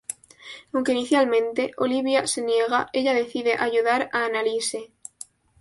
Aunque 0.73 0.93
inicialmente, 0.93 1.73
Olivia 1.77 2.25
se 2.25 2.41
niega, 2.41 2.89
ella 2.91 3.13
decide 3.13 3.53
ayudar 3.59 4.09
a 4.13 4.25
Annalise. 4.25 4.91